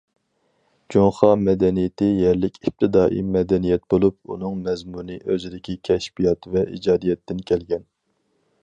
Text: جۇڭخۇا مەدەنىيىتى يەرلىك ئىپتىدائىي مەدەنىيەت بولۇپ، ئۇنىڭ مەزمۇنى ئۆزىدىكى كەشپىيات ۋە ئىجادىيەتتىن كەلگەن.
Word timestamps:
جۇڭخۇا 0.93 1.35
مەدەنىيىتى 1.41 2.07
يەرلىك 2.21 2.57
ئىپتىدائىي 2.65 3.27
مەدەنىيەت 3.35 3.87
بولۇپ، 3.95 4.19
ئۇنىڭ 4.33 4.57
مەزمۇنى 4.69 5.21
ئۆزىدىكى 5.21 5.79
كەشپىيات 5.91 6.53
ۋە 6.57 6.67
ئىجادىيەتتىن 6.75 7.47
كەلگەن. 7.53 7.89